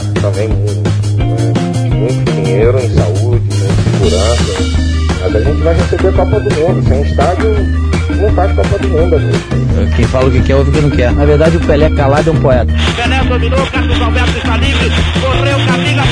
[0.00, 1.26] gasta também muito, né?
[1.94, 3.50] muito dinheiro em saúde, em
[4.00, 4.80] segurança.
[5.20, 6.88] Mas a gente vai receber a Copa do Mundo.
[6.88, 7.50] Sem estádio,
[8.16, 9.16] não faz Copa do Mundo.
[9.16, 9.96] Amigo.
[9.96, 11.12] Quem fala o que quer, ouve o que não quer.
[11.12, 12.72] Na verdade, o Pelé calado é um poeta.
[12.96, 14.88] Pelé dominou, Carlos Alberto está livre,
[15.20, 16.02] correu, Camila,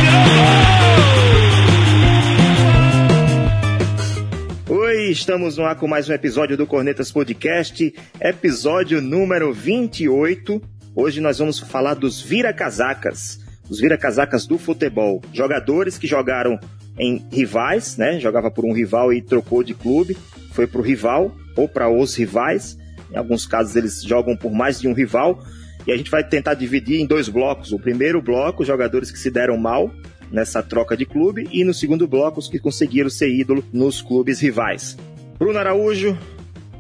[4.66, 10.60] tirou Oi, estamos no ar com mais um episódio do Cornetas Podcast, episódio número 28.
[10.94, 15.22] Hoje nós vamos falar dos vira-casacas, os vira-casacas do futebol.
[15.32, 16.58] Jogadores que jogaram
[16.98, 18.18] em rivais, né?
[18.18, 20.16] Jogava por um rival e trocou de clube,
[20.52, 22.76] foi para o rival ou para os rivais.
[23.10, 25.42] Em alguns casos eles jogam por mais de um rival.
[25.86, 27.72] E a gente vai tentar dividir em dois blocos.
[27.72, 29.90] O primeiro bloco, jogadores que se deram mal
[30.30, 34.40] nessa troca de clube, e no segundo bloco, os que conseguiram ser ídolo nos clubes
[34.40, 34.96] rivais.
[35.38, 36.18] Bruno Araújo,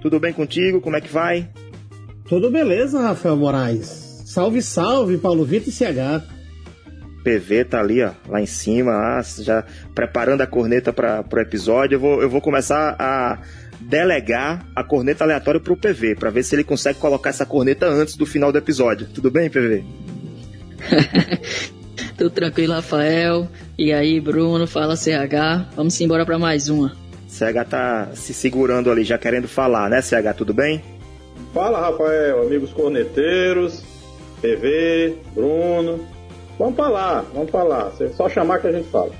[0.02, 0.80] tudo bem contigo?
[0.80, 1.48] Como é que vai?
[2.28, 4.22] Tudo beleza, Rafael Moraes.
[4.26, 6.37] Salve, salve, Paulo Vitor e CH.
[7.24, 11.96] PV tá ali, ó, lá em cima, lá, já preparando a corneta para o episódio.
[11.96, 13.38] Eu vou, eu vou começar a
[13.80, 18.16] delegar a corneta aleatória pro PV, para ver se ele consegue colocar essa corneta antes
[18.16, 19.06] do final do episódio.
[19.14, 19.84] Tudo bem, PV?
[22.16, 23.48] Tudo tranquilo, Rafael.
[23.76, 25.68] E aí, Bruno, fala CH.
[25.76, 26.92] Vamos embora para mais uma.
[27.28, 30.34] CH tá se segurando ali, já querendo falar, né, CH?
[30.36, 30.82] Tudo bem?
[31.54, 33.82] Fala, Rafael, amigos corneteiros,
[34.40, 36.00] PV, Bruno.
[36.58, 37.92] Vamos falar, vamos falar.
[38.00, 39.12] É só chamar que a gente fala.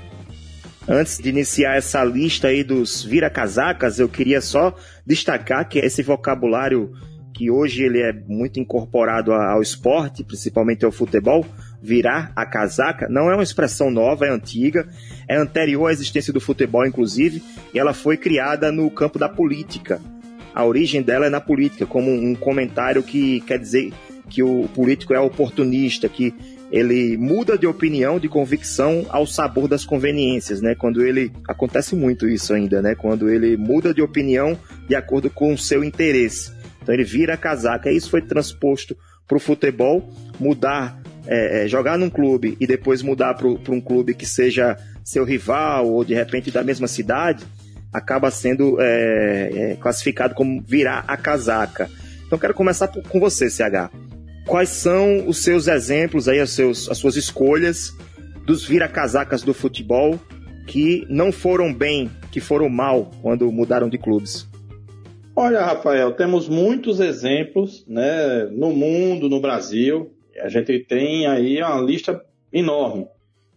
[0.87, 6.91] Antes de iniciar essa lista aí dos vira-casacas, eu queria só destacar que esse vocabulário
[7.33, 11.45] que hoje ele é muito incorporado ao esporte, principalmente ao futebol,
[11.81, 14.89] virar a casaca, não é uma expressão nova, é antiga,
[15.25, 17.41] é anterior à existência do futebol, inclusive,
[17.73, 20.01] e ela foi criada no campo da política.
[20.53, 23.93] A origem dela é na política, como um comentário que quer dizer
[24.29, 26.33] que o político é oportunista, que
[26.71, 30.75] ele muda de opinião, de convicção ao sabor das conveniências, né?
[30.75, 32.93] Quando ele acontece muito isso ainda, né?
[32.95, 34.57] Quando ele muda de opinião
[34.87, 36.51] de acordo com o seu interesse.
[36.81, 37.91] Então ele vira a casaca.
[37.91, 38.95] Isso foi transposto
[39.27, 44.13] para o futebol, mudar, é, é, jogar num clube e depois mudar para um clube
[44.13, 47.43] que seja seu rival ou de repente da mesma cidade,
[47.91, 51.89] acaba sendo é, é classificado como virar a casaca.
[52.27, 54.08] Então quero começar com você, CH
[54.45, 57.95] quais são os seus exemplos aí, as, seus, as suas escolhas
[58.45, 60.19] dos vira-casacas do futebol
[60.65, 64.47] que não foram bem, que foram mal quando mudaram de clubes?
[65.35, 70.11] Olha, Rafael, temos muitos exemplos né, no mundo, no Brasil.
[70.41, 72.21] A gente tem aí uma lista
[72.51, 73.07] enorme.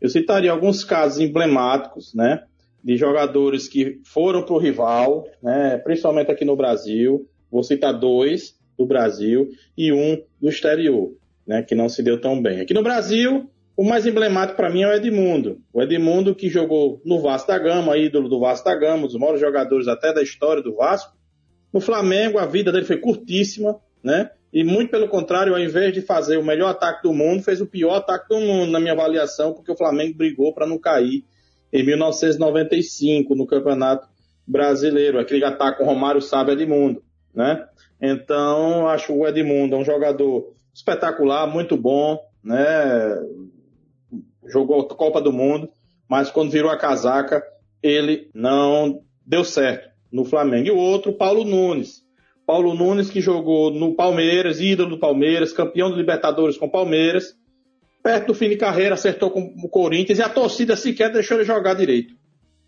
[0.01, 2.45] Eu citaria alguns casos emblemáticos, né,
[2.83, 7.29] de jogadores que foram para o rival, né, principalmente aqui no Brasil.
[7.51, 11.13] Vou citar dois do Brasil e um do exterior,
[11.47, 12.61] né, que não se deu tão bem.
[12.61, 15.61] Aqui no Brasil, o mais emblemático para mim é o Edmundo.
[15.73, 19.17] O Edmundo que jogou no Vasco da Gama, ídolo do Vasco da Gama, um dos
[19.17, 21.17] maiores jogadores até da história do Vasco.
[21.73, 24.31] No Flamengo, a vida dele foi curtíssima, né?
[24.53, 27.67] E muito pelo contrário, ao invés de fazer o melhor ataque do mundo, fez o
[27.67, 31.25] pior ataque do mundo, na minha avaliação, porque o Flamengo brigou para não cair
[31.73, 34.07] em 1995 no Campeonato
[34.47, 35.19] Brasileiro.
[35.19, 37.03] Aquele ataque com Romário Sábio Edmundo,
[37.35, 37.67] né?
[38.01, 43.19] Então, acho o Edmundo um jogador espetacular, muito bom, né?
[44.47, 45.71] Jogou a Copa do Mundo,
[46.09, 47.43] mas quando virou a casaca,
[47.83, 50.67] ele não deu certo no Flamengo.
[50.67, 52.03] E o outro, Paulo Nunes.
[52.47, 57.37] Paulo Nunes que jogou no Palmeiras, ídolo do Palmeiras, campeão do Libertadores com o Palmeiras.
[58.03, 61.45] Perto do fim de carreira, acertou com o Corinthians e a torcida sequer deixou ele
[61.45, 62.15] jogar direito.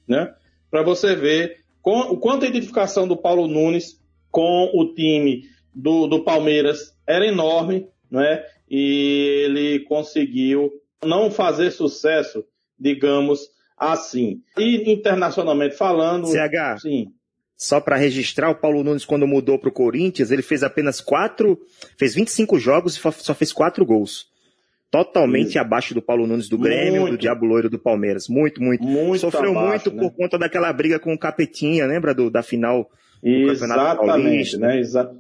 [0.07, 0.33] Né?
[0.71, 4.01] Para você ver com, o quanto a identificação do Paulo Nunes
[4.35, 8.45] com o time do, do Palmeiras era enorme, não é?
[8.69, 10.73] E ele conseguiu
[11.05, 12.45] não fazer sucesso,
[12.77, 14.41] digamos assim.
[14.59, 17.07] E internacionalmente falando, CH, sim.
[17.57, 21.57] Só para registrar, o Paulo Nunes, quando mudou para o Corinthians, ele fez apenas quatro,
[21.97, 24.27] fez 25 jogos e só fez quatro gols.
[24.91, 27.13] Totalmente abaixo do Paulo Nunes do Grêmio, muito.
[27.13, 28.29] do Diabo Loiro do Palmeiras.
[28.29, 28.83] Muito, muito.
[28.83, 30.03] muito Sofreu abaixo, muito né?
[30.03, 32.91] por conta daquela briga com o Capetinha, lembra do, da final
[33.25, 34.79] Exatamente, né?
[34.79, 35.11] Exa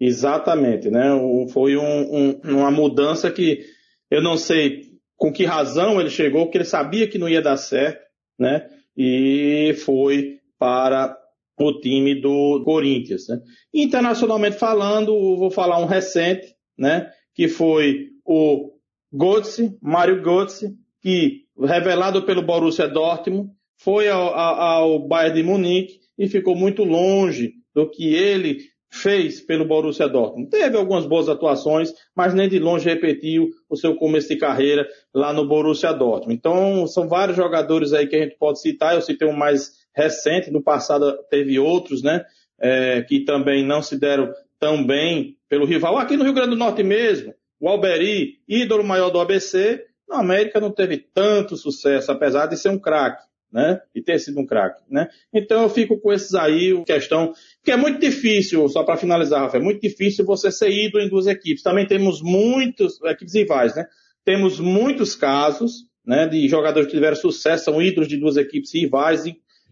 [0.00, 1.10] exatamente, né?
[1.52, 3.64] Foi um, um, uma mudança que
[4.08, 7.56] eu não sei com que razão ele chegou, porque ele sabia que não ia dar
[7.56, 8.00] certo,
[8.38, 8.68] né?
[8.96, 11.18] E foi para
[11.58, 13.26] o time do Corinthians.
[13.28, 13.40] Né?
[13.74, 17.10] Internacionalmente falando, vou falar um recente, né?
[17.34, 18.70] Que foi o
[19.12, 26.07] Götze, Mário Götze, que revelado pelo Borussia Dortmund, foi ao, ao, ao Bayern de Munique
[26.18, 28.58] e ficou muito longe do que ele
[28.90, 30.50] fez pelo Borussia Dortmund.
[30.50, 35.32] Teve algumas boas atuações, mas nem de longe repetiu o seu começo de carreira lá
[35.32, 36.34] no Borussia Dortmund.
[36.34, 38.94] Então, são vários jogadores aí que a gente pode citar.
[38.94, 42.24] Eu citei um mais recente, no passado teve outros, né,
[42.60, 45.98] é, que também não se deram tão bem pelo rival.
[45.98, 50.60] Aqui no Rio Grande do Norte mesmo, o Alberi, ídolo maior do ABC, na América
[50.60, 53.22] não teve tanto sucesso, apesar de ser um craque
[53.52, 53.80] né?
[53.94, 55.08] E ter sido um craque, né?
[55.32, 57.32] Então eu fico com esses aí, questão,
[57.64, 61.08] que é muito difícil, só para finalizar, Rafael, é muito difícil você ser ídolo em
[61.08, 61.62] duas equipes.
[61.62, 63.86] Também temos muitos, equipes rivais, né?
[64.24, 69.24] Temos muitos casos, né, de jogadores que tiveram sucesso, são ídolos de duas equipes rivais,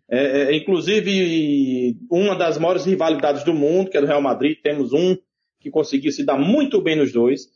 [0.09, 4.93] é, é, inclusive uma das maiores rivalidades do mundo, que é do Real Madrid, temos
[4.93, 5.17] um
[5.61, 7.49] que conseguiu se dar muito bem nos dois,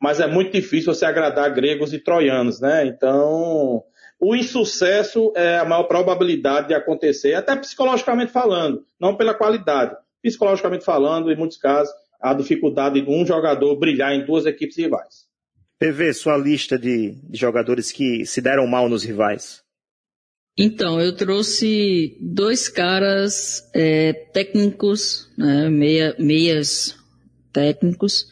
[0.00, 2.86] mas é muito difícil você agradar gregos e troianos, né?
[2.86, 3.84] Então,
[4.24, 9.96] o insucesso é a maior probabilidade de acontecer, até psicologicamente falando, não pela qualidade.
[10.22, 15.26] Psicologicamente falando, em muitos casos, a dificuldade de um jogador brilhar em duas equipes rivais.
[15.76, 19.60] PV, sua lista de, de jogadores que se deram mal nos rivais.
[20.56, 26.96] Então, eu trouxe dois caras é, técnicos, né, meia, meias
[27.52, 28.30] técnicos.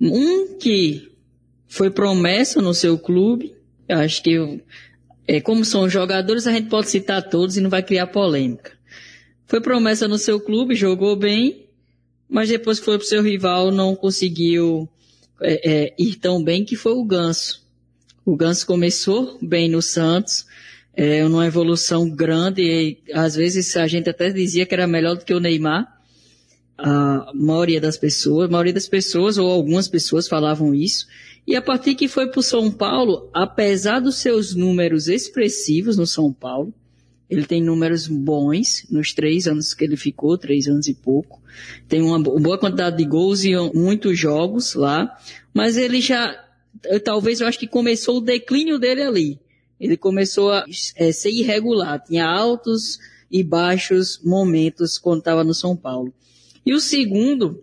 [0.00, 1.12] Um que
[1.66, 3.54] foi promessa no seu clube,
[3.86, 4.60] eu acho que eu,
[5.28, 8.72] é, como são jogadores, a gente pode citar todos e não vai criar polêmica.
[9.46, 11.66] Foi promessa no seu clube, jogou bem,
[12.26, 14.88] mas depois que foi para o seu rival não conseguiu
[15.40, 17.62] é, é, ir tão bem que foi o Ganso.
[18.24, 20.46] O Ganso começou bem no Santos,
[20.94, 25.26] é, numa evolução grande, e às vezes a gente até dizia que era melhor do
[25.26, 25.97] que o Neymar.
[26.78, 31.06] A maioria das pessoas, a maioria das pessoas, ou algumas pessoas falavam isso.
[31.46, 36.06] E a partir que foi para o São Paulo, apesar dos seus números expressivos no
[36.06, 36.72] São Paulo,
[37.28, 41.42] ele tem números bons nos três anos que ele ficou, três anos e pouco.
[41.86, 45.14] Tem uma boa quantidade de gols e muitos jogos lá.
[45.52, 46.34] Mas ele já,
[47.04, 49.40] talvez eu acho que começou o declínio dele ali.
[49.78, 50.64] Ele começou a
[50.96, 52.02] é, ser irregular.
[52.02, 52.98] Tinha altos
[53.30, 56.12] e baixos momentos quando estava no São Paulo.
[56.64, 57.62] E o segundo,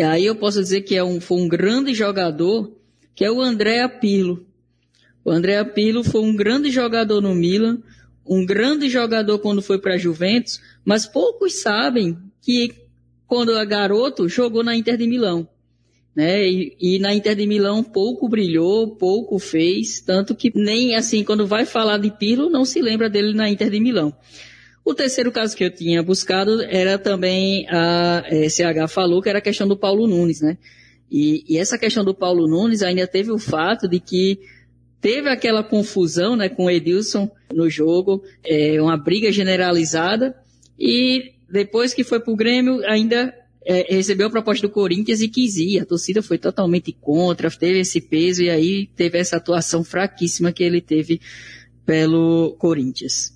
[0.00, 2.76] aí eu posso dizer que é um, foi um grande jogador,
[3.14, 4.46] que é o André Pirlo.
[5.24, 7.82] O André Pirlo foi um grande jogador no Milan,
[8.26, 12.72] um grande jogador quando foi para a Juventus, mas poucos sabem que
[13.26, 15.48] quando era garoto jogou na Inter de Milão.
[16.14, 16.46] Né?
[16.46, 21.46] E, e, na Inter de Milão pouco brilhou, pouco fez, tanto que nem assim, quando
[21.46, 24.14] vai falar de Pirlo, não se lembra dele na Inter de Milão.
[24.84, 29.42] O terceiro caso que eu tinha buscado era também a SH falou, que era a
[29.42, 30.58] questão do Paulo Nunes, né?
[31.10, 34.40] E, e, essa questão do Paulo Nunes ainda teve o fato de que
[35.00, 40.34] teve aquela confusão né, com o Edilson no jogo, é, uma briga generalizada,
[40.78, 43.32] e depois que foi para o Grêmio, ainda
[43.64, 45.78] é, recebeu a proposta do Corinthians e quis ir.
[45.78, 50.62] A torcida foi totalmente contra, teve esse peso e aí teve essa atuação fraquíssima que
[50.62, 51.20] ele teve
[51.86, 53.34] pelo Corinthians.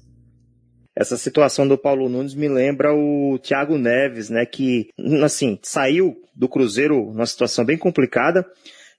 [0.98, 4.88] Essa situação do Paulo Nunes me lembra o Thiago Neves, né, que,
[5.22, 8.44] assim, saiu do Cruzeiro numa situação bem complicada,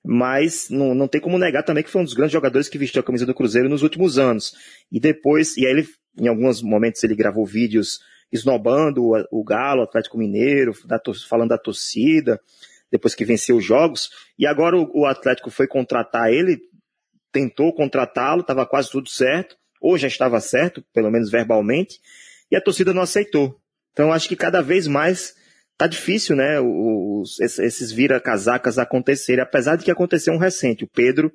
[0.02, 3.02] mas não, não tem como negar também que foi um dos grandes jogadores que vestiu
[3.02, 4.54] a camisa do Cruzeiro nos últimos anos.
[4.90, 5.88] E depois, e aí ele,
[6.18, 8.00] em alguns momentos ele gravou vídeos
[8.32, 12.40] esnobando o, o Galo, o Atlético Mineiro, da, falando da torcida,
[12.90, 16.62] depois que venceu os jogos, e agora o, o Atlético foi contratar ele,
[17.30, 22.00] tentou contratá-lo, estava quase tudo certo, ou já estava certo, pelo menos verbalmente,
[22.52, 23.60] e a torcida não aceitou.
[23.94, 25.36] Então acho que cada vez mais
[25.78, 30.84] tá difícil, né, os, esses vira-casacas acontecerem, apesar de que aconteceu um recente.
[30.84, 31.32] O Pedro,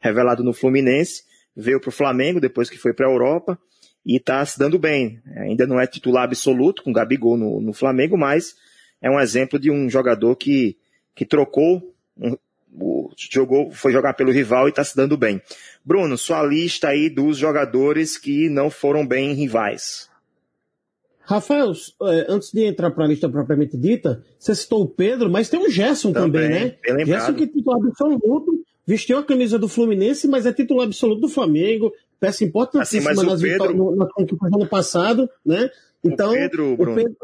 [0.00, 1.22] revelado no Fluminense,
[1.54, 3.58] veio para o Flamengo depois que foi para a Europa
[4.04, 5.20] e está se dando bem.
[5.36, 8.54] Ainda não é titular absoluto com Gabigol no, no Flamengo, mas
[9.00, 10.78] é um exemplo de um jogador que,
[11.14, 12.36] que trocou um,
[13.30, 15.40] jogou, foi jogar pelo rival e está se dando bem.
[15.84, 20.08] Bruno, sua lista aí dos jogadores que não foram bem rivais.
[21.26, 25.48] Rafael, é, antes de entrar para a lista propriamente dita, você citou o Pedro, mas
[25.48, 27.06] tem o Gerson também, também né?
[27.06, 31.28] Gerson que é titular absoluto, vestiu a camisa do Fluminense, mas é titular absoluto do
[31.28, 33.96] Flamengo, peça importantíssima assim, nas Pedro...
[34.14, 35.70] conquista do ano passado, né?
[36.02, 37.16] Então, o Pedro, Bruno, o Pedro,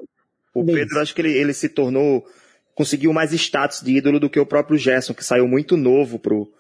[0.55, 2.25] o Pedro acho que ele, ele se tornou
[2.75, 6.51] conseguiu mais status de ídolo do que o próprio Gerson, que saiu muito novo pro,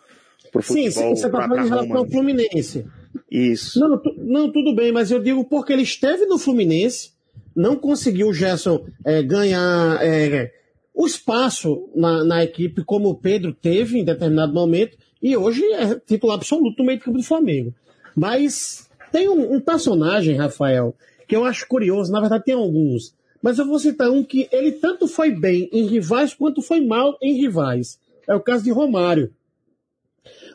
[0.52, 0.90] pro futebol.
[0.90, 2.86] Sim, você está falando em relação ao Fluminense.
[3.30, 3.80] Isso.
[3.80, 7.12] Não, não, tudo bem, mas eu digo porque ele esteve no Fluminense,
[7.54, 10.52] não conseguiu o Gerson é, ganhar é,
[10.94, 15.94] o espaço na, na, equipe como o Pedro teve em determinado momento, e hoje é
[15.94, 17.74] titular absoluto no meio do campo do Flamengo.
[18.14, 20.94] Mas tem um, um personagem, Rafael,
[21.26, 24.72] que eu acho curioso, na verdade tem alguns, Mas eu vou citar um que ele
[24.72, 27.98] tanto foi bem em rivais quanto foi mal em rivais.
[28.28, 29.32] É o caso de Romário.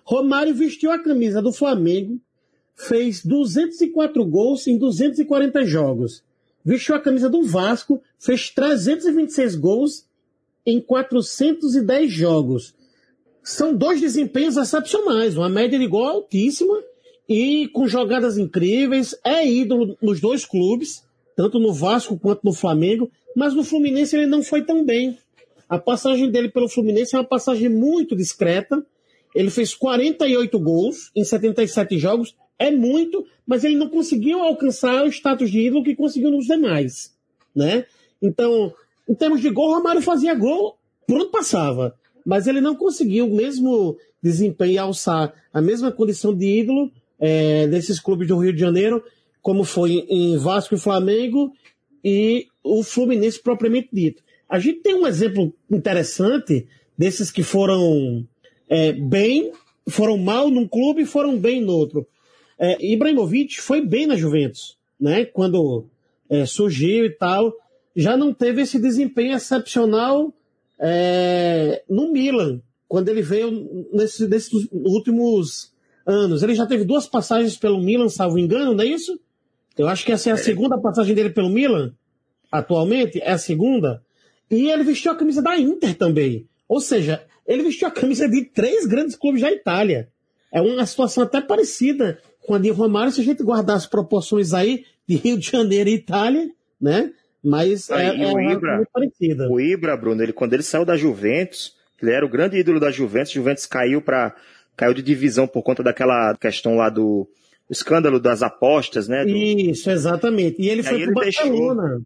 [0.04, 2.20] Romário vestiu a camisa do Flamengo,
[2.76, 6.24] fez 204 gols em 240 jogos.
[6.64, 10.06] Vestiu a camisa do Vasco, fez 326 gols
[10.66, 12.74] em 410 jogos.
[13.44, 16.82] São dois desempenhos excepcionais, uma média de gol altíssima
[17.30, 19.16] e com jogadas incríveis.
[19.24, 21.04] É ídolo nos dois clubes,
[21.36, 25.18] tanto no Vasco quanto no Flamengo, mas no Fluminense ele não foi tão bem.
[25.68, 28.86] A passagem dele pelo Fluminense é uma passagem muito discreta.
[29.34, 35.10] Ele fez 48 gols em 77 jogos, é muito, mas ele não conseguiu alcançar o
[35.10, 37.14] status de ídolo que conseguiu nos demais,
[37.54, 37.86] né?
[38.22, 38.74] Então,
[39.10, 43.98] em termos de gol, Romário fazia gol, pronto passava, mas ele não conseguiu o mesmo
[44.22, 49.04] desempenho alçar a mesma condição de ídolo é, desses clubes do Rio de Janeiro,
[49.46, 51.54] como foi em Vasco e Flamengo
[52.04, 54.24] e o Fluminense propriamente dito.
[54.50, 56.66] A gente tem um exemplo interessante
[56.98, 58.28] desses que foram
[58.68, 59.52] é, bem,
[59.88, 62.08] foram mal num clube e foram bem no outro.
[62.58, 65.26] É, Ibrahimovic foi bem na Juventus, né?
[65.26, 65.86] Quando
[66.28, 67.54] é, surgiu e tal,
[67.96, 70.34] já não teve esse desempenho excepcional
[70.80, 75.72] é, no Milan, quando ele veio nesse, nesses últimos
[76.04, 76.42] anos.
[76.42, 79.20] Ele já teve duas passagens pelo Milan, salvo engano, não é isso?
[79.78, 80.40] Eu acho que essa é a é.
[80.40, 81.94] segunda passagem dele pelo Milan,
[82.52, 84.02] atualmente, é a segunda.
[84.50, 86.48] E ele vestiu a camisa da Inter também.
[86.68, 90.10] Ou seja, ele vestiu a camisa de três grandes clubes da Itália.
[90.52, 94.54] É uma situação até parecida com a de Romário, se a gente guardar as proporções
[94.54, 97.12] aí de Rio de Janeiro e Itália, né?
[97.44, 99.50] Mas é, é o Ibra, muito parecida.
[99.52, 102.90] O Ibra, Bruno, ele, quando ele saiu da Juventus, ele era o grande ídolo da
[102.90, 103.32] Juventus.
[103.32, 104.36] Juventus caiu para
[104.76, 107.28] caiu de divisão por conta daquela questão lá do
[107.70, 109.24] escândalo das apostas, né?
[109.24, 109.30] Do...
[109.30, 110.62] Isso, exatamente.
[110.62, 111.84] E ele e foi pro ele Barcelona.
[111.84, 112.06] Deixou,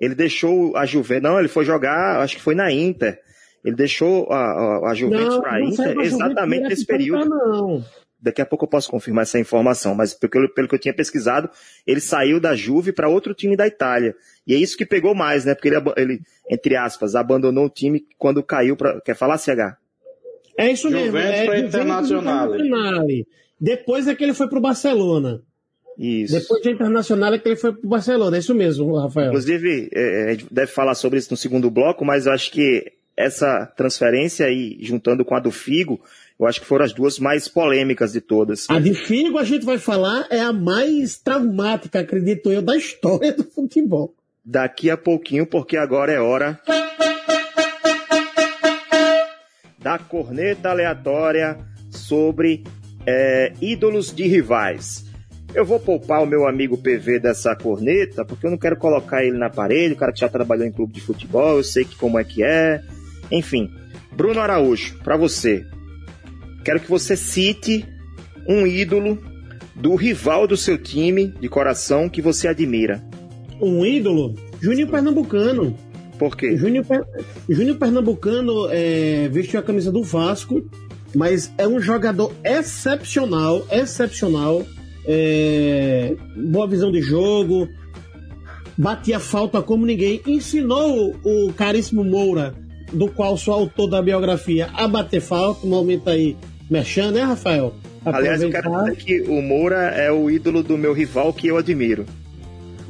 [0.00, 3.20] ele deixou a Juventus, não, ele foi jogar, acho que foi na Inter.
[3.64, 7.28] Ele deixou a, a, a Juventus para a Inter exatamente nesse período.
[7.28, 7.84] Não.
[8.20, 11.48] Daqui a pouco eu posso confirmar essa informação, mas pelo, pelo que eu tinha pesquisado,
[11.86, 14.14] ele saiu da Juve para outro time da Itália.
[14.44, 15.54] E é isso que pegou mais, né?
[15.54, 19.00] Porque ele, ele entre aspas, abandonou o time quando caiu para.
[19.02, 19.76] Quer falar, CH?
[20.56, 21.06] É isso mesmo.
[21.06, 22.50] Juventus é, para Internacional.
[23.60, 25.42] Depois é que ele foi para o Barcelona.
[25.98, 26.38] Isso.
[26.38, 28.36] Depois de Internacional é que ele foi para o Barcelona.
[28.36, 29.28] É isso mesmo, Rafael.
[29.28, 33.66] Inclusive, é, é deve falar sobre isso no segundo bloco, mas eu acho que essa
[33.76, 36.00] transferência aí, juntando com a do Figo,
[36.38, 38.70] eu acho que foram as duas mais polêmicas de todas.
[38.70, 43.32] A de Figo a gente vai falar é a mais traumática, acredito eu, da história
[43.32, 44.14] do futebol.
[44.44, 46.60] Daqui a pouquinho, porque agora é hora
[49.78, 51.58] da corneta aleatória
[51.90, 52.62] sobre
[53.10, 55.06] é, ídolos de rivais.
[55.54, 59.38] Eu vou poupar o meu amigo PV dessa corneta, porque eu não quero colocar ele
[59.38, 62.18] na parede, o cara que já trabalhou em clube de futebol, eu sei que como
[62.18, 62.82] é que é.
[63.32, 63.70] Enfim,
[64.14, 65.64] Bruno Araújo, para você,
[66.62, 67.86] quero que você cite
[68.46, 69.18] um ídolo
[69.74, 73.02] do rival do seu time de coração que você admira.
[73.58, 74.34] Um ídolo?
[74.60, 75.74] Juninho Pernambucano.
[76.18, 76.58] Por quê?
[76.58, 76.84] Júnior,
[77.48, 80.68] Júnior Pernambucano é, vestiu a camisa do Vasco,
[81.14, 84.64] mas é um jogador excepcional, excepcional.
[85.06, 87.66] É, boa visão de jogo,
[88.76, 92.54] batia falta como ninguém, ensinou o caríssimo Moura
[92.92, 96.36] do qual sou autor da biografia, a bater falta, um momento aí
[96.70, 97.74] mexendo, né, Rafael?
[98.04, 101.56] Aliás, eu quero dizer que o Moura é o ídolo do meu rival que eu
[101.56, 102.06] admiro.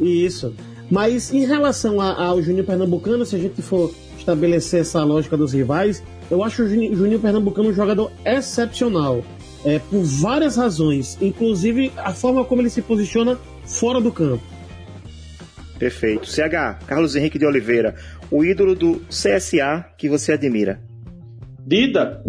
[0.00, 0.54] Isso.
[0.90, 6.02] Mas em relação ao Juninho Pernambucano, se a gente for estabelecer essa lógica dos rivais,
[6.30, 9.24] eu acho o Juninho Pernambucano um jogador excepcional.
[9.64, 14.42] É, por várias razões, inclusive a forma como ele se posiciona fora do campo.
[15.78, 16.26] Perfeito.
[16.26, 17.94] CH, Carlos Henrique de Oliveira,
[18.30, 20.80] o ídolo do CSA que você admira?
[21.66, 22.22] Dida,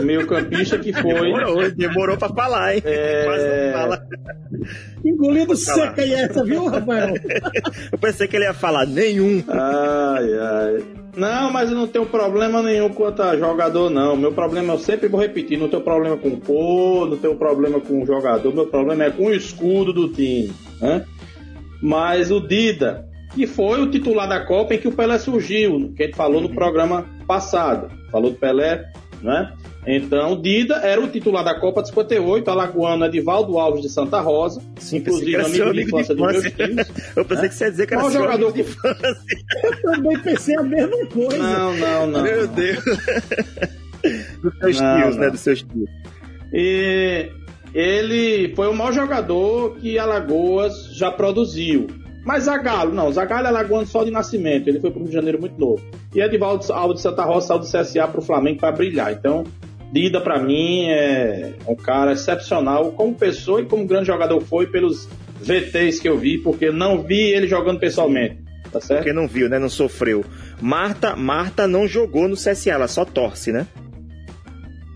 [0.00, 1.12] o meio campista que foi.
[1.12, 2.82] Demorou, demorou pra falar, hein?
[2.84, 3.24] É...
[3.24, 4.06] Quase não fala.
[5.04, 7.14] Engolido seca e essa, viu, Rafael?
[7.90, 9.42] eu pensei que ele ia falar nenhum.
[9.48, 11.03] Ai, ai.
[11.16, 14.16] Não, mas eu não tenho problema nenhum quanto a jogador, não.
[14.16, 17.80] Meu problema, eu sempre vou repetir, não tenho problema com o cor, não tenho problema
[17.80, 20.52] com o jogador, meu problema é com o escudo do time.
[20.80, 21.04] Né?
[21.80, 26.02] Mas o Dida, que foi o titular da Copa em que o Pelé surgiu, que
[26.02, 27.90] a gente falou no programa passado.
[28.10, 28.84] Falou do Pelé,
[29.22, 29.52] né?
[29.86, 34.62] Então, Dida era o titular da Copa de 58, alagoano Edivaldo Alves de Santa Rosa,
[34.78, 36.88] Sim, inclusive amigo, amigo de infância dos meus filhos.
[37.14, 37.48] Eu pensei né?
[37.48, 39.16] que você ia dizer que era Qual jogador de infância.
[39.62, 41.38] Eu também pensei a mesma coisa.
[41.38, 42.22] Não, não, não.
[42.22, 42.84] Meu Deus.
[44.42, 45.22] Dos seus não, tios, não.
[45.22, 45.30] né?
[45.30, 45.90] Dos seus tios.
[46.52, 47.30] E
[47.74, 51.88] ele foi o maior jogador que Alagoas já produziu.
[52.24, 55.14] Mas Zagallo, não, Zagallo é lagoano só de nascimento, ele foi para o Rio de
[55.14, 55.82] Janeiro muito novo.
[56.14, 59.12] E Edivaldo Aldo de Santa Rosa saiu do CSA para o Flamengo para brilhar.
[59.12, 59.44] Então,
[59.94, 65.08] Dida para mim é um cara excepcional como pessoa e como grande jogador foi pelos
[65.40, 68.38] VTs que eu vi, porque não vi ele jogando pessoalmente.
[68.72, 69.02] Tá certo?
[69.02, 69.56] Porque não viu, né?
[69.56, 70.24] Não sofreu.
[70.60, 73.68] Marta, Marta não jogou no CSA, ela só torce, né?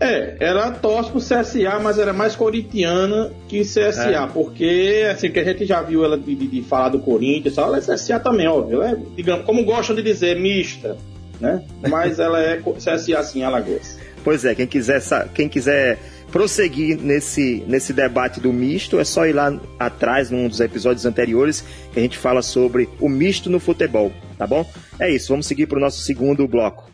[0.01, 4.27] É, ela torce pro CSA, mas era mais corintiana que CSA, é.
[4.27, 7.77] porque, assim, que a gente já viu ela de, de, de falar do Corinthians, ela
[7.77, 8.81] é CSA também, óbvio.
[8.81, 10.97] Ela é, digamos, como gostam de dizer, mista,
[11.39, 11.63] né?
[11.87, 13.97] Mas ela é CSA, sim, Alagoas.
[14.23, 15.01] Pois é, quem quiser,
[15.33, 15.97] quem quiser
[16.31, 21.63] prosseguir nesse, nesse debate do misto, é só ir lá atrás, num dos episódios anteriores,
[21.91, 24.69] que a gente fala sobre o misto no futebol, tá bom?
[24.99, 26.89] É isso, vamos seguir para o nosso segundo bloco.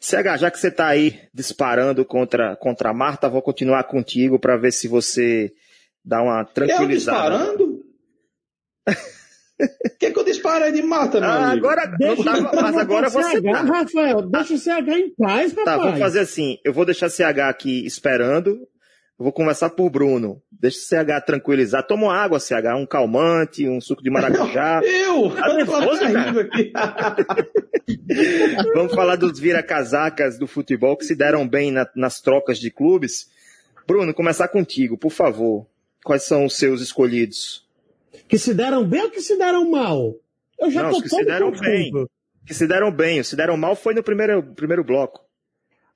[0.00, 4.56] CH, já que você está aí disparando contra, contra a Marta, vou continuar contigo para
[4.56, 5.50] ver se você
[6.04, 7.34] dá uma tranquilizada.
[7.34, 7.84] Eu disparando?
[9.94, 11.66] O que, que eu disparei de Marta, meu ah, amigo?
[11.66, 13.60] Agora, deixa, tava, mas agora você tá.
[13.62, 15.64] Rafael, deixa o CH em paz, rapaz.
[15.64, 16.58] Tá, vamos fazer assim.
[16.64, 18.50] Eu vou deixar o CH aqui esperando.
[19.18, 20.42] Eu vou conversar por Bruno.
[20.50, 21.86] Deixa o CH tranquilizar.
[21.86, 24.80] Toma uma água, CH, um calmante, um suco de maracujá.
[24.84, 25.30] Eu!
[25.30, 26.48] Tá nervoso, cara?
[28.74, 33.28] Vamos falar dos vira-casacas do futebol que se deram bem na, nas trocas de clubes.
[33.86, 35.66] Bruno, começar contigo, por favor.
[36.04, 37.63] Quais são os seus escolhidos?
[38.34, 40.12] Que se deram bem ou que se deram mal?
[40.58, 41.92] Eu já Não, tô que se deram bem.
[42.44, 43.22] Que se deram bem.
[43.22, 45.24] Se deram mal foi no primeiro, primeiro bloco.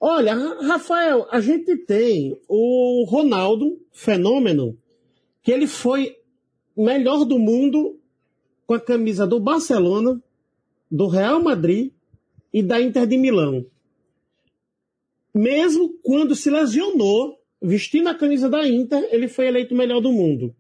[0.01, 4.79] Olha, Rafael, a gente tem o Ronaldo, fenômeno,
[5.43, 6.15] que ele foi
[6.77, 7.99] melhor do mundo
[8.69, 10.23] com a camisa do Barcelona,
[10.89, 11.91] do Real Madrid
[12.55, 13.67] e da Inter de Milão.
[15.35, 20.13] Mesmo quando se lesionou, vestindo a camisa da Inter, ele foi eleito o melhor do
[20.13, 20.55] mundo.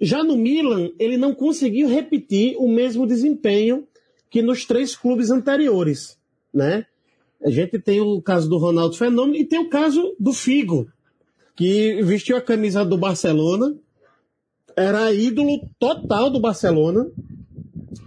[0.00, 3.86] Já no Milan, ele não conseguiu repetir o mesmo desempenho
[4.28, 6.18] que nos três clubes anteriores,
[6.52, 6.86] né?
[7.44, 10.88] A gente tem o caso do Ronaldo Fenômeno e tem o caso do Figo,
[11.54, 13.76] que vestiu a camisa do Barcelona,
[14.76, 17.10] era ídolo total do Barcelona,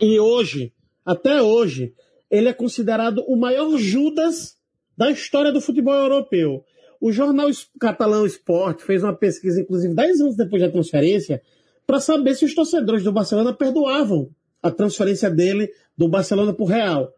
[0.02, 0.73] e hoje,
[1.06, 1.93] até hoje,
[2.30, 4.58] ele é considerado o maior Judas
[4.97, 6.65] da história do futebol europeu.
[7.00, 7.47] O jornal
[7.80, 11.41] catalão Sport fez uma pesquisa, inclusive 10 anos depois da transferência,
[11.88, 14.30] para saber se os torcedores do Barcelona perdoavam
[14.62, 17.13] a transferência dele do Barcelona para o Real.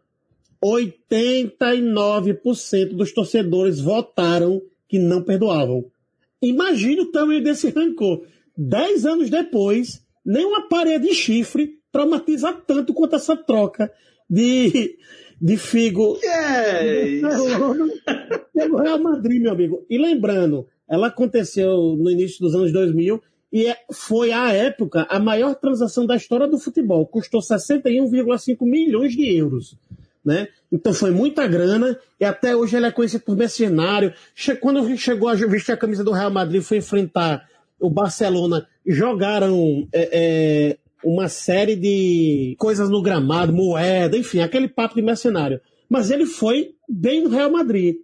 [0.64, 5.84] 89% dos torcedores votaram que não perdoavam.
[6.40, 8.22] Imagine o tamanho desse rancor.
[8.56, 13.90] Dez anos depois, nem uma parede de chifre traumatiza tanto quanto essa troca
[14.28, 14.96] de,
[15.40, 17.22] de Figo yes.
[18.54, 19.84] pelo Real Madrid, meu amigo.
[19.90, 23.20] E lembrando, ela aconteceu no início dos anos 2000
[23.52, 27.06] e é, foi, à época, a maior transação da história do futebol.
[27.06, 29.76] Custou 61,5 milhões de euros
[30.24, 30.48] né?
[30.70, 34.12] Então foi muita grana e até hoje ele é conhecido por mercenário.
[34.60, 40.08] Quando chegou a vestir a camisa do Real Madrid, foi enfrentar o Barcelona, jogaram é,
[40.12, 45.60] é, uma série de coisas no gramado, moeda, enfim, aquele papo de mercenário.
[45.88, 47.96] Mas ele foi bem no Real Madrid.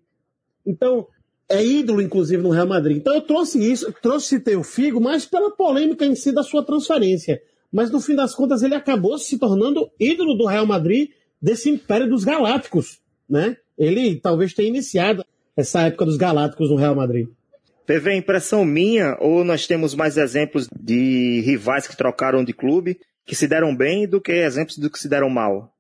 [0.66, 1.06] Então,
[1.48, 2.96] é ídolo, inclusive, no Real Madrid.
[2.96, 7.40] Então eu trouxe isso, trouxe o Figo, mas pela polêmica em si da sua transferência.
[7.72, 12.08] Mas no fim das contas ele acabou se tornando ídolo do Real Madrid desse Império
[12.08, 13.56] dos Galácticos, né?
[13.78, 15.24] Ele talvez tenha iniciado
[15.56, 17.28] essa época dos Galácticos no Real Madrid.
[17.86, 22.98] Teve a impressão minha, ou nós temos mais exemplos de rivais que trocaram de clube,
[23.24, 25.72] que se deram bem, do que exemplos do que se deram mal?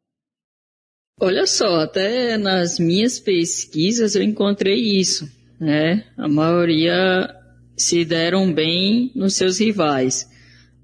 [1.18, 6.04] Olha só, até nas minhas pesquisas eu encontrei isso, né?
[6.16, 7.34] A maioria
[7.76, 10.28] se deram bem nos seus rivais.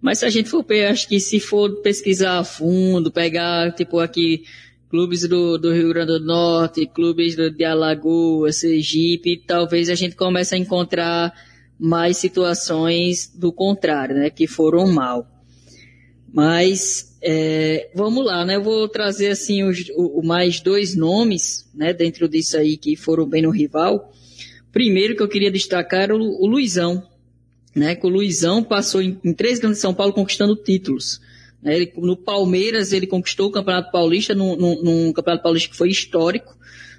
[0.01, 4.45] Mas se a gente for, acho que se for pesquisar a fundo, pegar, tipo, aqui,
[4.91, 10.17] clubes do, do Rio Grande do Norte, clubes do, de Alagoas, Sergipe, talvez a gente
[10.17, 11.33] comece a encontrar
[11.79, 15.27] mais situações do contrário, né, que foram mal.
[16.33, 21.93] Mas, é, vamos lá, né, eu vou trazer, assim, os, o, mais dois nomes, né,
[21.93, 24.13] dentro disso aí que foram bem no rival.
[24.73, 27.07] Primeiro que eu queria destacar era o, o Luizão,
[27.75, 31.21] né, que o Luizão passou em, em três grandes de São Paulo conquistando títulos.
[31.63, 35.77] Né, ele, no Palmeiras ele conquistou o Campeonato Paulista, num, num, num, Campeonato Paulista que
[35.77, 36.57] foi histórico,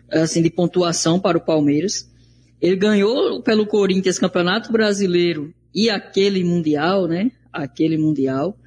[0.10, 2.10] assim, de pontuação para o Palmeiras.
[2.62, 8.58] Ele ganhou pelo Corinthians Campeonato Brasileiro e aquele Mundial, né, aquele Mundial.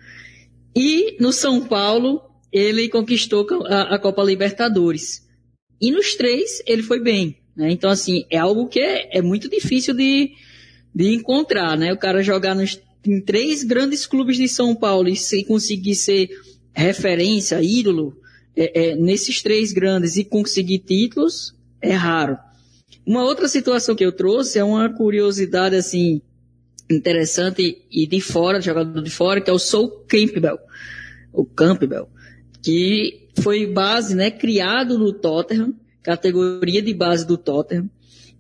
[0.75, 2.21] E no São Paulo
[2.53, 5.27] ele conquistou a, a Copa Libertadores.
[5.81, 7.39] E nos três ele foi bem.
[7.57, 7.71] Né?
[7.71, 10.33] Então, assim, é algo que é, é muito difícil de,
[10.95, 11.93] de encontrar, né?
[11.93, 16.29] O cara jogar nos em três grandes clubes de São Paulo e se conseguir ser
[16.75, 18.17] referência, ídolo,
[18.57, 22.37] é, é, nesses três grandes e conseguir títulos, é raro.
[23.07, 26.21] Uma outra situação que eu trouxe é uma curiosidade assim
[26.91, 30.59] interessante e de fora, jogador de fora, que é o Soul Campbell,
[31.33, 32.09] o Campbell,
[32.63, 35.75] que foi base, né, criado no Tottenham,
[36.07, 37.91] categoria de base do Tottenham.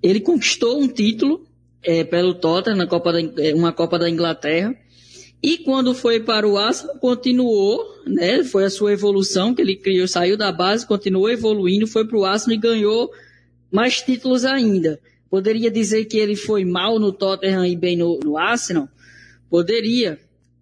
[0.01, 1.45] Ele conquistou um título
[1.83, 4.73] é, pelo Tottenham na Copa da, é, uma Copa da Inglaterra.
[5.43, 8.45] E quando foi para o Arsenal, continuou, né?
[8.45, 12.25] Foi a sua evolução que ele criou, saiu da base, continuou evoluindo, foi para o
[12.25, 13.11] Arsenal e ganhou
[13.71, 15.01] mais títulos ainda.
[15.29, 18.89] Poderia dizer que ele foi mal no Tottenham e bem no, no Arsenal?
[19.51, 20.21] Poderia,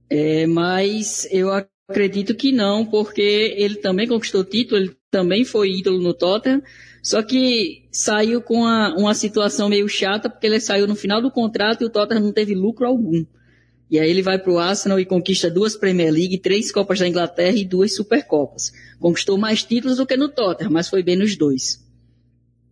[0.09, 1.51] é, mas eu
[1.87, 6.61] acredito que não, porque ele também conquistou título, ele também foi ídolo no Tottenham,
[7.01, 11.31] só que saiu com uma, uma situação meio chata, porque ele saiu no final do
[11.31, 13.25] contrato e o Tottenham não teve lucro algum.
[13.89, 17.07] E aí ele vai para o Arsenal e conquista duas Premier League, três Copas da
[17.07, 18.73] Inglaterra e duas Supercopas.
[18.99, 21.81] Conquistou mais títulos do que no Tottenham, mas foi bem nos dois.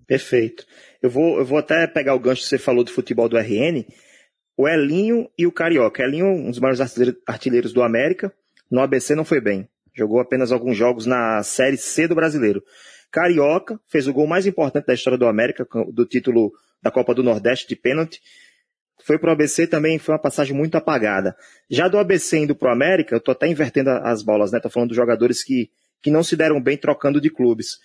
[0.05, 0.67] Perfeito.
[1.01, 3.85] Eu vou, eu vou até pegar o gancho que você falou do futebol do RN.
[4.57, 6.03] O Elinho e o Carioca.
[6.03, 6.81] Elinho, um dos maiores
[7.25, 8.35] artilheiros do América.
[8.69, 9.69] No ABC não foi bem.
[9.95, 12.63] Jogou apenas alguns jogos na Série C do Brasileiro.
[13.11, 16.51] Carioca, fez o gol mais importante da história do América, do título
[16.83, 18.21] da Copa do Nordeste de pênalti.
[19.05, 21.37] Foi pro ABC também, foi uma passagem muito apagada.
[21.69, 24.61] Já do ABC indo pro América, eu tô até invertendo as bolas, né?
[24.61, 27.79] Tô falando dos jogadores que, que não se deram bem trocando de clubes.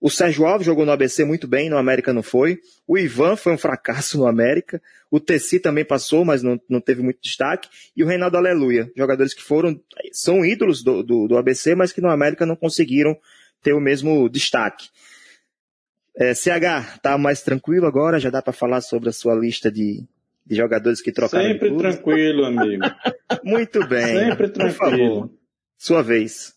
[0.00, 2.58] O Sérgio Alves jogou no ABC muito bem, no América não foi.
[2.86, 4.80] O Ivan foi um fracasso no América.
[5.10, 7.68] O Tessi também passou, mas não, não teve muito destaque.
[7.94, 9.78] E o Reinaldo Aleluia, jogadores que foram,
[10.10, 13.14] são ídolos do, do, do ABC, mas que no América não conseguiram
[13.62, 14.88] ter o mesmo destaque.
[16.16, 18.18] É, CH, tá mais tranquilo agora?
[18.18, 20.02] Já dá para falar sobre a sua lista de,
[20.46, 22.84] de jogadores que trocaram Sempre tranquilo, amigo.
[23.44, 24.18] Muito bem.
[24.18, 24.78] Sempre tranquilo.
[24.78, 25.30] Por favor,
[25.76, 26.54] sua vez.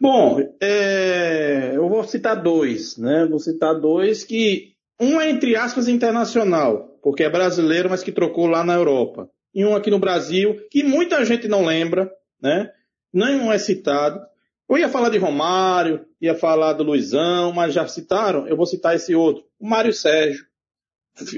[0.00, 3.26] Bom, é, eu vou citar dois, né?
[3.28, 8.46] Vou citar dois que um é entre aspas internacional, porque é brasileiro, mas que trocou
[8.46, 9.28] lá na Europa.
[9.54, 12.70] E um aqui no Brasil, que muita gente não lembra, né?
[13.12, 14.20] Não é citado,
[14.68, 18.96] eu ia falar de Romário, ia falar do Luizão, mas já citaram, eu vou citar
[18.96, 20.44] esse outro, o Mário Sérgio.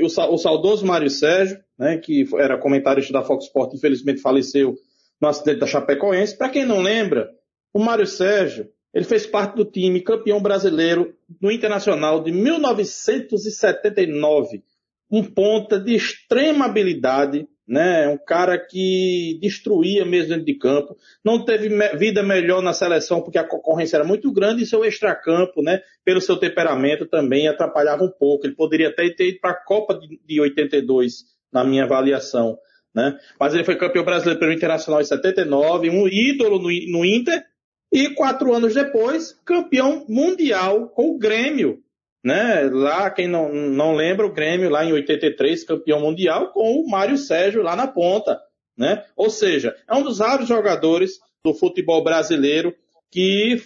[0.03, 4.77] O, saudoso Mário Sérgio, né, que era comentarista da Fox Sport, infelizmente faleceu
[5.21, 6.37] no acidente da Chapecoense.
[6.37, 7.31] Para quem não lembra,
[7.79, 14.65] o Mário Sérgio, ele fez parte do time campeão brasileiro no Internacional de 1979.
[15.09, 18.09] Um ponta de extrema habilidade, né?
[18.09, 20.97] Um cara que destruía mesmo dentro de campo.
[21.25, 25.63] Não teve vida melhor na seleção porque a concorrência era muito grande e seu extracampo,
[25.63, 25.81] né?
[26.05, 28.45] Pelo seu temperamento também atrapalhava um pouco.
[28.45, 32.59] Ele poderia até ter ido para a Copa de 82, na minha avaliação,
[32.93, 33.17] né?
[33.39, 37.47] Mas ele foi campeão brasileiro pelo Internacional em 79, um ídolo no, no Inter
[37.93, 41.83] e quatro anos depois, campeão mundial com o Grêmio,
[42.23, 42.69] né?
[42.71, 47.17] Lá, quem não, não lembra, o Grêmio lá em 83, campeão mundial, com o Mário
[47.17, 48.39] Sérgio lá na ponta,
[48.77, 49.05] né?
[49.17, 52.75] Ou seja, é um dos raros jogadores do futebol brasileiro
[53.11, 53.63] que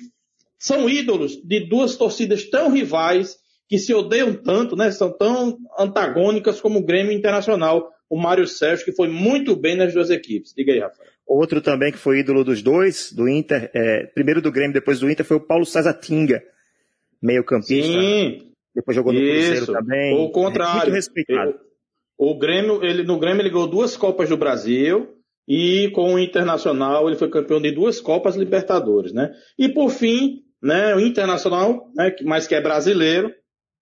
[0.58, 3.36] são ídolos de duas torcidas tão rivais,
[3.68, 4.90] que se odeiam tanto, né?
[4.90, 7.90] São tão antagônicas como o Grêmio Internacional.
[8.08, 10.52] O Mário Sérgio, que foi muito bem nas duas equipes.
[10.54, 11.11] Diga aí, Rafael.
[11.26, 15.10] Outro também que foi ídolo dos dois, do Inter, é, primeiro do Grêmio, depois do
[15.10, 16.42] Inter, foi o Paulo César Tinga
[17.22, 17.92] meio campista.
[17.92, 18.52] Sim.
[18.74, 19.52] Depois jogou no Isso.
[19.52, 20.14] Cruzeiro também.
[20.18, 20.82] O contrário.
[20.82, 21.54] Muito respeitado.
[22.18, 25.08] O Grêmio, ele, no Grêmio ele ganhou duas Copas do Brasil
[25.46, 29.32] e com o Internacional ele foi campeão de duas Copas Libertadores, né?
[29.58, 33.32] E por fim, né, o Internacional, né, mas que é brasileiro,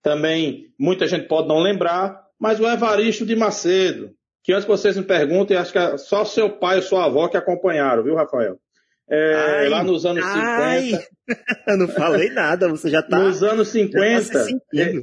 [0.02, 4.10] também muita gente pode não lembrar, mas o Evaristo de Macedo,
[4.42, 7.28] que antes que vocês me perguntem, acho que é só seu pai ou sua avó
[7.28, 8.58] que acompanharam, viu, Rafael?
[9.08, 10.82] É, ai, lá nos anos ai.
[10.82, 11.08] 50.
[11.66, 13.18] Eu não falei nada, você já tá.
[13.18, 14.94] Nos anos 50, tá é,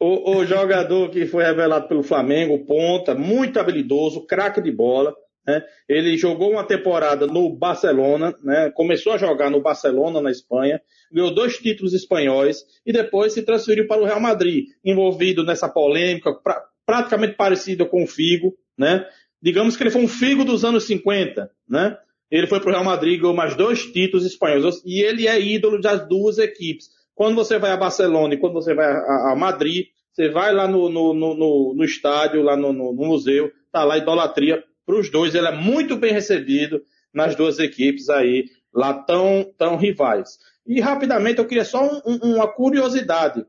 [0.00, 5.14] o, o, jogador que foi revelado pelo Flamengo, ponta, muito habilidoso, craque de bola.
[5.46, 5.62] Né?
[5.86, 8.70] Ele jogou uma temporada no Barcelona, né?
[8.74, 10.80] começou a jogar no Barcelona, na Espanha,
[11.12, 16.32] ganhou dois títulos espanhóis e depois se transferiu para o Real Madrid, envolvido nessa polêmica
[16.34, 18.54] pra, praticamente parecida com o Figo.
[18.78, 19.06] Né?
[19.40, 21.50] Digamos que ele foi um Figo dos anos 50.
[21.68, 21.96] Né?
[22.30, 24.82] Ele foi para o Real Madrid, ganhou mais dois títulos espanhóis.
[24.84, 26.88] E ele é ídolo das duas equipes.
[27.14, 30.66] Quando você vai a Barcelona e quando você vai a, a Madrid, você vai lá
[30.68, 35.34] no, no, no, no estádio, lá no, museu, tá lá idolatria para os dois.
[35.34, 36.82] Ele é muito bem recebido
[37.12, 40.38] nas duas equipes aí, lá tão, tão rivais.
[40.66, 43.44] E rapidamente eu queria só um, uma curiosidade.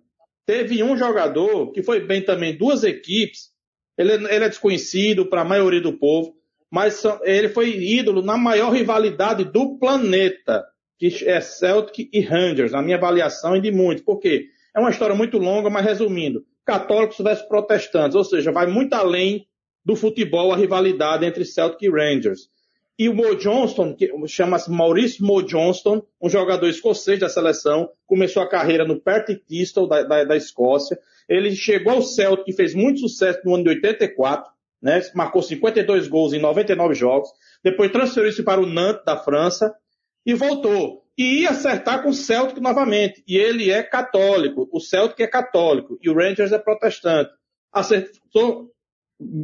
[0.46, 3.50] Teve um jogador que foi bem também duas equipes.
[3.98, 6.36] Ele, ele é desconhecido para a maioria do povo
[6.76, 10.66] mas ele foi ídolo na maior rivalidade do planeta,
[10.98, 14.04] que é Celtic e Rangers, na minha avaliação e de muitos.
[14.04, 14.48] Por quê?
[14.76, 19.48] É uma história muito longa, mas resumindo, católicos versus protestantes, ou seja, vai muito além
[19.86, 22.50] do futebol a rivalidade entre Celtic e Rangers.
[22.98, 28.42] E o Mo Johnston, que chama-se Maurice Mo Johnston, um jogador escocês da seleção, começou
[28.42, 30.98] a carreira no Partick Thistle da, da, da, Escócia.
[31.28, 34.50] Ele chegou ao Celtic e fez muito sucesso no ano de 84,
[34.82, 35.02] né?
[35.14, 37.30] Marcou 52 gols em 99 jogos.
[37.62, 39.76] Depois transferiu-se para o Nantes da França
[40.26, 41.04] e voltou.
[41.18, 43.22] E ia acertar com o Celtic novamente.
[43.28, 44.70] E ele é católico.
[44.72, 47.32] O Celtic é católico e o Rangers é protestante.
[47.74, 48.72] Acertou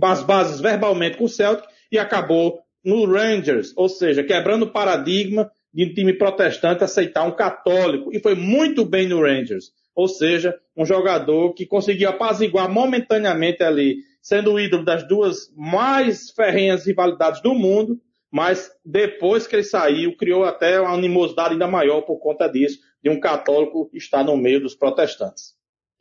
[0.03, 5.51] as bases verbalmente com o Celtic e acabou no Rangers, ou seja, quebrando o paradigma
[5.73, 9.71] de um time protestante aceitar um católico, e foi muito bem no Rangers.
[9.95, 16.29] Ou seja, um jogador que conseguiu apaziguar momentaneamente ali, sendo o ídolo das duas mais
[16.31, 17.99] ferrenhas rivalidades do mundo,
[18.31, 23.09] mas depois que ele saiu, criou até uma animosidade ainda maior por conta disso, de
[23.09, 25.53] um católico estar no meio dos protestantes.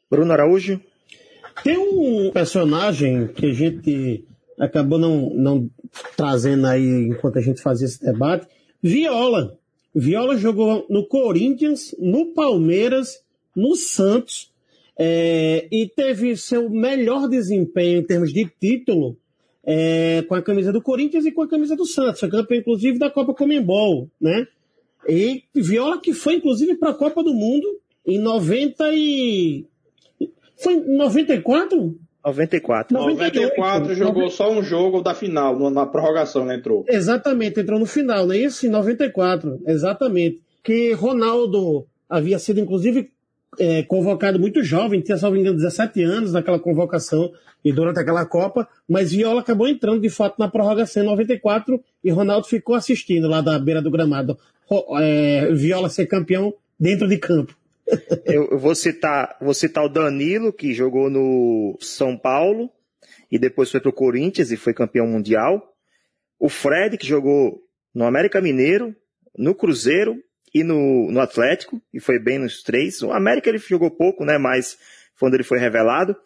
[0.09, 0.81] Bruno Araújo?
[1.65, 4.25] Tem um personagem que a gente
[4.61, 5.71] acabou não, não
[6.17, 8.47] trazendo aí enquanto a gente fazia esse debate.
[8.83, 9.59] Viola.
[9.95, 13.23] Viola jogou no Corinthians, no Palmeiras,
[13.57, 14.53] no Santos,
[14.97, 19.17] é, e teve seu melhor desempenho em termos de título
[19.65, 22.21] é, com a camisa do Corinthians e com a camisa do Santos.
[22.21, 24.47] Foi campeão, inclusive, da Copa Comembol, né?
[25.09, 29.65] E Viola que foi, inclusive, para a Copa do Mundo em 90 e...
[30.57, 31.99] Foi em 94?
[32.25, 32.97] 94.
[32.97, 36.85] 94 jogou só um jogo da final, na prorrogação, né, entrou.
[36.89, 38.67] Exatamente, entrou no final, não é isso?
[38.67, 40.41] Em 94, exatamente.
[40.63, 43.11] Que Ronaldo havia sido, inclusive,
[43.59, 47.33] é, convocado muito jovem, tinha, salvo engano, 17 anos naquela convocação
[47.65, 52.11] e durante aquela Copa, mas Viola acabou entrando, de fato, na prorrogação em 94 e
[52.11, 54.39] Ronaldo ficou assistindo lá da beira do gramado.
[55.01, 57.55] É, Viola ser campeão dentro de campo
[58.25, 62.71] eu, vou citar, vou citar o Danilo, que jogou no São Paulo
[63.31, 65.75] e depois foi para o Corinthians e foi campeão mundial.
[66.39, 67.61] O Fred, que jogou
[67.95, 68.95] no América Mineiro,
[69.37, 70.17] no Cruzeiro
[70.53, 73.03] e no, no Atlético, e foi bem nos três.
[73.03, 74.37] O América ele jogou pouco, né?
[74.37, 74.77] Mas
[75.19, 76.17] quando ele foi revelado.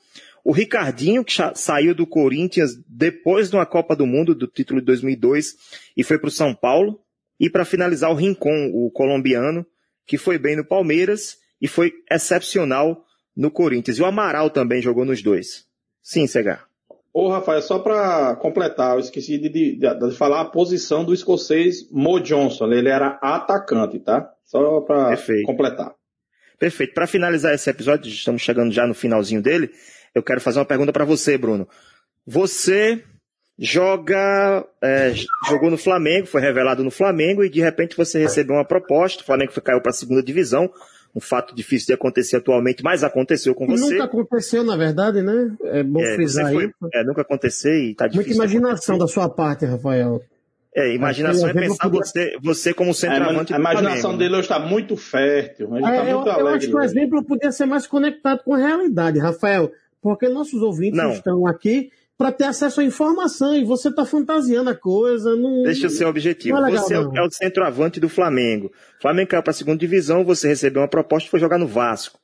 [0.44, 4.86] O Ricardinho, que saiu do Corinthians depois de uma Copa do Mundo, do título de
[4.86, 5.54] 2002,
[5.96, 7.00] e foi para o São Paulo.
[7.40, 9.66] E para finalizar, o Rincon, o colombiano,
[10.06, 13.96] que foi bem no Palmeiras e foi excepcional no Corinthians.
[13.96, 15.64] E o Amaral também jogou nos dois.
[16.02, 16.66] Sim, Cegar.
[17.10, 21.90] Ô, Rafael, só para completar, eu esqueci de, de, de, falar a posição do escocês
[21.90, 22.70] Mo Johnson.
[22.70, 24.30] Ele era atacante, tá?
[24.44, 25.94] Só para completar.
[26.58, 26.92] Perfeito.
[26.92, 29.70] Para finalizar esse episódio, estamos chegando já no finalzinho dele,
[30.14, 31.66] eu quero fazer uma pergunta para você, Bruno.
[32.26, 33.02] Você
[33.58, 35.14] joga, é,
[35.48, 39.26] jogou no Flamengo, foi revelado no Flamengo e de repente você recebeu uma proposta, o
[39.26, 40.70] Flamengo caiu para a segunda divisão,
[41.14, 43.94] um fato difícil de acontecer atualmente, mas aconteceu com você.
[43.94, 45.54] Nunca aconteceu, na verdade, né?
[45.64, 48.36] É bom é, frisar foi, É, nunca aconteceu e está difícil.
[48.36, 50.20] Muita imaginação da sua parte, Rafael.
[50.76, 52.00] É, imaginação é pensar podia...
[52.00, 55.76] você, você como centroavante A, a imaginação dele hoje está muito fértil.
[55.76, 58.54] Ele é, tá muito eu, eu acho que o exemplo podia ser mais conectado com
[58.54, 59.70] a realidade, Rafael,
[60.02, 61.12] porque nossos ouvintes Não.
[61.12, 65.34] estão aqui para ter acesso à informação e você está fantasiando a coisa.
[65.34, 66.56] Não, Deixa o seu objetivo.
[66.56, 67.16] É legal, você não.
[67.16, 68.70] é o centroavante do Flamengo.
[68.98, 71.66] O Flamengo caiu para a segunda divisão, você recebeu uma proposta e foi jogar no
[71.66, 72.18] Vasco.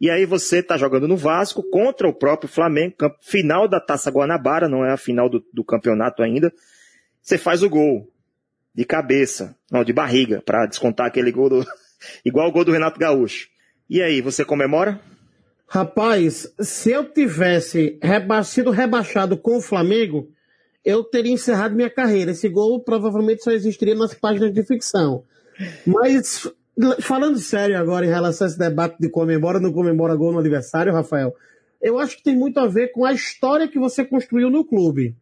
[0.00, 4.68] E aí você está jogando no Vasco contra o próprio Flamengo, final da Taça Guanabara,
[4.68, 6.52] não é a final do, do campeonato ainda.
[7.20, 8.08] Você faz o gol
[8.74, 11.66] de cabeça, não, de barriga, para descontar aquele gol do,
[12.24, 13.46] igual o gol do Renato Gaúcho.
[13.88, 14.98] E aí, você comemora?
[15.66, 20.28] Rapaz, se eu tivesse reba sido rebaixado com o Flamengo,
[20.84, 22.32] eu teria encerrado minha carreira.
[22.32, 25.24] Esse gol provavelmente só existiria nas páginas de ficção.
[25.86, 26.48] Mas,
[27.00, 30.40] falando sério agora em relação a esse debate de comemora ou não comemora gol no
[30.40, 31.34] adversário, Rafael,
[31.80, 35.16] eu acho que tem muito a ver com a história que você construiu no clube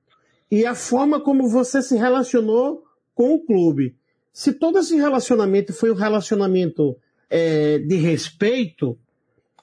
[0.51, 2.83] e a forma como você se relacionou
[3.15, 3.95] com o clube.
[4.33, 6.97] Se todo esse relacionamento foi um relacionamento
[7.29, 8.99] é, de respeito,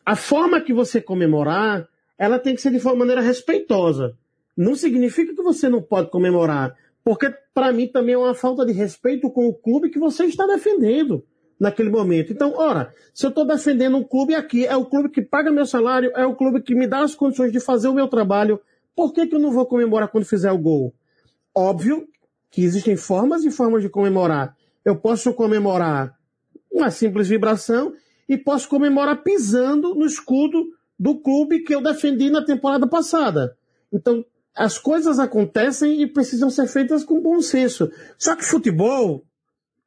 [0.08, 1.86] a forma que você comemorar,
[2.18, 4.18] ela tem que ser de uma maneira respeitosa.
[4.56, 8.72] Não significa que você não pode comemorar, porque para mim também é uma falta de
[8.72, 11.26] respeito com o clube que você está defendendo
[11.60, 12.32] naquele momento.
[12.32, 15.66] Então, ora, se eu estou defendendo um clube aqui, é o clube que paga meu
[15.66, 18.62] salário, é o clube que me dá as condições de fazer o meu trabalho,
[18.96, 20.94] por que, que eu não vou comemorar quando fizer o gol?
[21.54, 22.08] Óbvio
[22.50, 24.56] que existem formas e formas de comemorar.
[24.86, 26.18] Eu posso comemorar
[26.72, 27.94] uma simples vibração
[28.28, 30.68] e posso comemorar pisando no escudo
[31.00, 33.56] do clube que eu defendi na temporada passada.
[33.92, 37.90] Então, as coisas acontecem e precisam ser feitas com bom senso.
[38.18, 39.24] Só que futebol,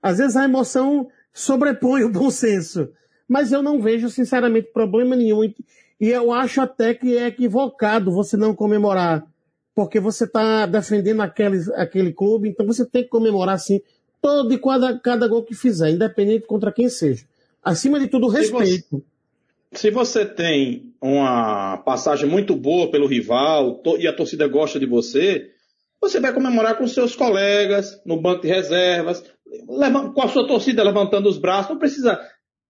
[0.00, 2.88] às vezes a emoção sobrepõe o bom senso.
[3.28, 5.44] Mas eu não vejo, sinceramente, problema nenhum.
[5.44, 9.24] E eu acho até que é equivocado você não comemorar.
[9.74, 13.80] Porque você está defendendo aquele, aquele clube, então você tem que comemorar, sim,
[14.20, 17.24] todo e cada, cada gol que fizer, independente contra quem seja.
[17.62, 19.04] Acima de tudo, respeito.
[19.72, 24.78] Se você, se você tem uma passagem muito boa pelo rival e a torcida gosta
[24.78, 25.50] de você,
[26.00, 29.22] você vai comemorar com seus colegas, no banco de reservas,
[29.66, 31.70] com a sua torcida levantando os braços.
[31.70, 32.18] Não precisa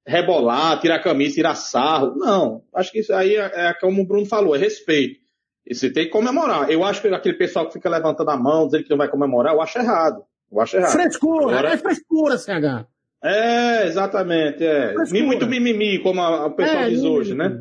[0.07, 2.15] rebolar, tirar a camisa, tirar sarro.
[2.17, 2.63] Não.
[2.75, 5.21] Acho que isso aí é, é como o Bruno falou, é respeito.
[5.67, 6.71] E você tem que comemorar.
[6.71, 9.55] Eu acho que aquele pessoal que fica levantando a mão, dizendo que não vai comemorar,
[9.55, 10.25] eu acho errado.
[10.51, 10.93] Eu acho errado.
[10.93, 11.75] Frescura, Agora...
[11.75, 12.87] é frescura, CH.
[13.23, 14.93] É, exatamente, é.
[14.95, 15.25] Frescura.
[15.25, 17.61] Muito mimimi, como o pessoal é, diz hoje, né?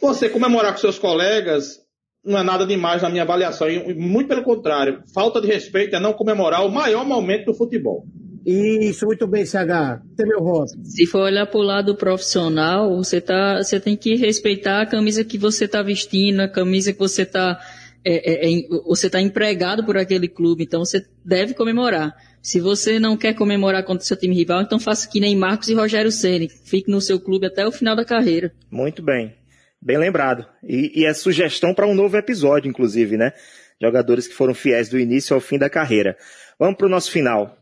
[0.00, 1.84] Você comemorar com seus colegas
[2.24, 3.68] não é nada demais na minha avaliação.
[3.96, 8.04] Muito pelo contrário, falta de respeito é não comemorar o maior momento do futebol.
[8.46, 10.02] Isso, muito bem, CH.
[10.16, 10.72] Tem meu voto.
[10.84, 15.24] Se for olhar para o lado profissional, você, tá, você tem que respeitar a camisa
[15.24, 17.58] que você está vestindo, a camisa que você está.
[18.04, 22.14] É, é, é, você está empregado por aquele clube, então você deve comemorar.
[22.42, 25.70] Se você não quer comemorar contra o seu time rival, então faça que nem Marcos
[25.70, 28.52] e Rogério Ceni, fique no seu clube até o final da carreira.
[28.70, 29.34] Muito bem,
[29.80, 30.44] bem lembrado.
[30.62, 33.32] E, e é sugestão para um novo episódio, inclusive, né?
[33.80, 36.16] Jogadores que foram fiéis do início ao fim da carreira.
[36.58, 37.58] Vamos para o nosso final.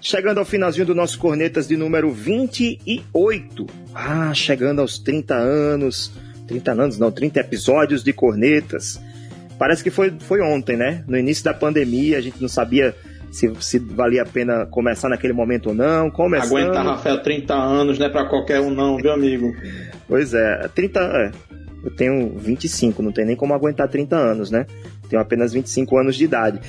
[0.00, 3.66] Chegando ao finalzinho do nosso Cornetas de número 28.
[3.94, 6.12] Ah, chegando aos 30 anos.
[6.48, 9.00] 30 anos, não, 30 episódios de Cornetas.
[9.58, 11.04] Parece que foi, foi ontem, né?
[11.06, 12.94] No início da pandemia, a gente não sabia
[13.30, 16.10] se, se valia a pena começar naquele momento ou não.
[16.10, 16.56] Começando...
[16.56, 19.52] Aguentar, Rafael, 30 anos, não é pra qualquer um, não, viu, amigo?
[20.08, 21.00] pois é, 30.
[21.00, 21.30] É,
[21.84, 24.66] eu tenho 25, não tem nem como aguentar 30 anos, né?
[25.08, 26.60] Tenho apenas 25 anos de idade.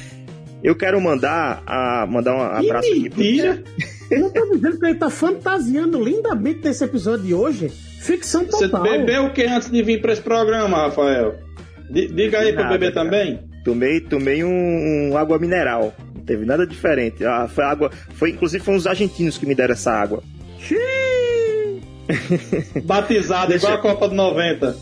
[0.61, 3.63] Eu quero mandar, a, mandar um abraço que aqui mentira.
[4.09, 4.17] pro.
[4.17, 7.71] Eu tô dizendo que ele tá fantasiando lindamente nesse episódio de hoje.
[7.99, 8.81] Ficção total.
[8.81, 11.35] Você bebeu o que antes de vir para esse programa, Rafael?
[11.89, 13.39] D diga aí para beber também.
[13.63, 15.93] Tomei, tomei um, um, água mineral.
[16.15, 17.25] Não teve nada diferente.
[17.25, 17.91] Ah, foi água.
[18.13, 20.23] Foi, inclusive, foram os argentinos que me deram essa água.
[22.83, 24.75] Batizado, igual a Copa do 90.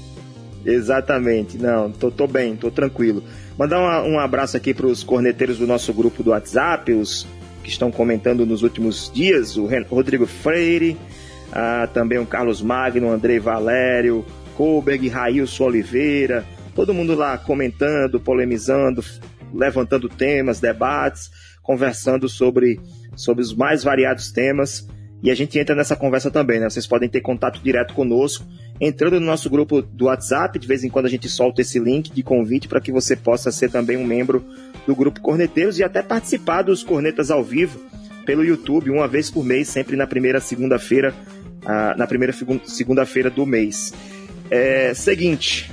[0.65, 1.57] Exatamente.
[1.57, 3.23] Não, tô, tô bem, tô tranquilo.
[3.57, 7.27] Mandar um, um abraço aqui para os corneteiros do nosso grupo do WhatsApp, os
[7.63, 10.95] que estão comentando nos últimos dias, o Rodrigo Freire,
[11.51, 19.03] ah, também o Carlos Magno, Andrei Valério, Koberg, Railson Oliveira, todo mundo lá comentando, polemizando,
[19.53, 21.29] levantando temas, debates,
[21.61, 22.79] conversando sobre,
[23.15, 24.87] sobre os mais variados temas.
[25.21, 26.69] E a gente entra nessa conversa também, né?
[26.69, 28.45] Vocês podem ter contato direto conosco
[28.79, 30.59] entrando no nosso grupo do WhatsApp.
[30.59, 33.51] De vez em quando a gente solta esse link de convite para que você possa
[33.51, 34.45] ser também um membro
[34.85, 37.79] do grupo Corneteiros e até participar dos Cornetas ao vivo
[38.25, 41.15] pelo YouTube, uma vez por mês, sempre na primeira segunda-feira,
[41.97, 42.33] na primeira
[42.65, 43.93] segunda-feira do mês.
[44.49, 45.69] É, seguinte,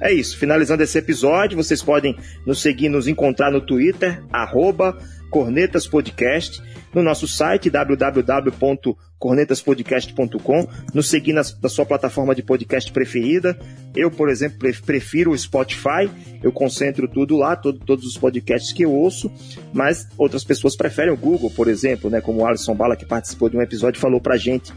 [0.00, 0.36] é isso.
[0.36, 4.98] Finalizando esse episódio, vocês podem nos seguir, nos encontrar no Twitter, arroba
[5.30, 6.60] Cornetas Podcast
[6.94, 13.56] no nosso site www.cornetaspodcast.com, nos seguir na, na, sua plataforma de podcast preferida.
[13.96, 16.10] Eu, por exemplo, prefiro o Spotify,
[16.42, 19.32] eu concentro tudo lá, todo, todos os podcasts que eu ouço,
[19.72, 23.48] mas outras pessoas preferem o Google, por exemplo, né, como o Alisson Bala, que participou
[23.48, 24.70] de um episódio, falou pra gente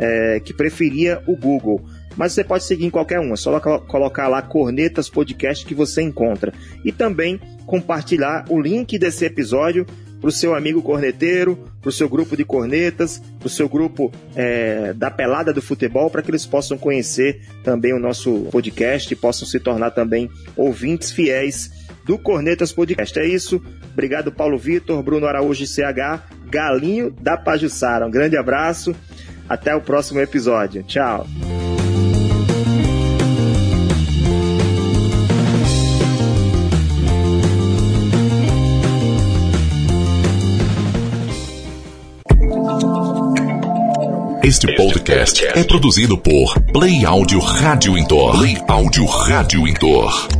[0.00, 1.84] é, que preferia o Google
[2.16, 6.02] mas você pode seguir em qualquer um, é só colocar lá Cornetas Podcast que você
[6.02, 6.52] encontra.
[6.84, 9.86] E também compartilhar o link desse episódio
[10.20, 14.12] para o seu amigo corneteiro, para o seu grupo de cornetas, para o seu grupo
[14.36, 19.16] é, da pelada do futebol, para que eles possam conhecer também o nosso podcast e
[19.16, 21.70] possam se tornar também ouvintes fiéis
[22.04, 23.18] do Cornetas Podcast.
[23.18, 23.62] É isso.
[23.92, 28.06] Obrigado, Paulo Vitor, Bruno Araújo CH, Galinho da Pajussara.
[28.06, 28.94] Um grande abraço.
[29.50, 30.84] Até o próximo episódio.
[30.84, 31.26] Tchau.
[44.44, 48.38] Este podcast é produzido por Play Áudio Rádio Indoor.
[48.38, 50.39] Play Áudio Rádio Indoor.